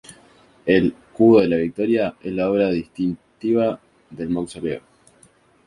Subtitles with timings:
[0.65, 4.81] El "Cubo de la Victoria" es la obra distintiva del Mausoleo.